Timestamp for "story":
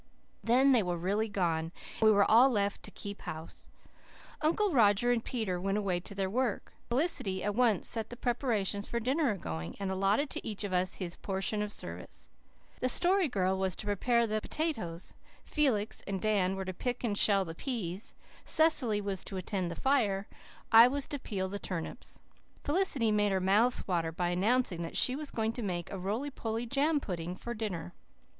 12.89-13.27